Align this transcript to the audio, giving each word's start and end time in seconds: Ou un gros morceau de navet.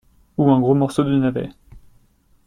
Ou 0.37 0.47
un 0.49 0.59
gros 0.61 0.73
morceau 0.73 1.03
de 1.03 1.15
navet. 1.15 1.49